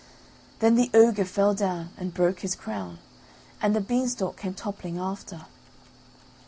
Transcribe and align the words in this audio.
Then 0.61 0.73
the 0.73 0.89
ogre 0.95 1.25
fell 1.25 1.53
down 1.53 1.91
and 1.95 2.11
broke 2.11 2.39
his 2.39 2.55
crown, 2.55 2.97
and 3.61 3.75
the 3.75 3.81
beanstalk 3.81 4.35
came 4.35 4.55
toppling 4.55 4.97
after. 4.97 5.45